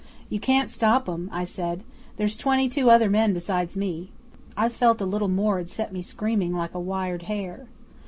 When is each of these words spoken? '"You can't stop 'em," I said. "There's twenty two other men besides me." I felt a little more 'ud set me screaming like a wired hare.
'"You 0.31 0.39
can't 0.39 0.71
stop 0.71 1.07
'em," 1.07 1.29
I 1.31 1.43
said. 1.43 1.83
"There's 2.17 2.35
twenty 2.35 2.67
two 2.67 2.89
other 2.89 3.07
men 3.07 3.33
besides 3.35 3.77
me." 3.77 4.09
I 4.57 4.67
felt 4.67 4.99
a 4.99 5.05
little 5.05 5.27
more 5.29 5.59
'ud 5.59 5.69
set 5.69 5.93
me 5.93 6.01
screaming 6.01 6.53
like 6.55 6.73
a 6.73 6.79
wired 6.79 7.21
hare. 7.29 7.67